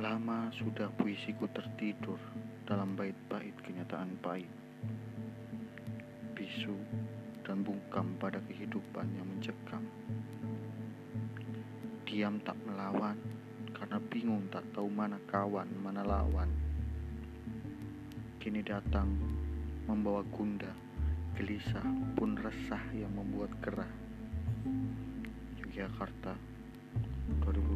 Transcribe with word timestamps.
lama 0.00 0.48
Sudah 0.56 0.88
puisiku 0.96 1.44
tertidur 1.52 2.16
dalam 2.64 2.96
bait-bait 2.96 3.52
kenyataan 3.60 4.16
pahit. 4.24 4.48
Bisu 6.32 6.72
dan 7.44 7.60
bungkam 7.60 8.16
pada 8.16 8.40
kehidupan 8.48 9.04
yang 9.12 9.28
mencekam. 9.28 9.84
Diam 12.08 12.40
tak 12.40 12.56
melawan 12.64 13.20
karena 13.76 14.00
bingung 14.08 14.48
tak 14.48 14.64
tahu 14.72 14.88
mana 14.88 15.20
kawan, 15.28 15.68
mana 15.84 16.00
lawan. 16.00 16.48
Kini 18.40 18.64
datang 18.64 19.12
membawa 19.84 20.24
gundah, 20.32 20.72
gelisah 21.36 21.84
pun 22.16 22.40
resah 22.40 22.80
yang 22.96 23.12
membuat 23.12 23.52
gerah. 23.60 23.92
Yogyakarta 25.60 26.32
2000 27.44 27.69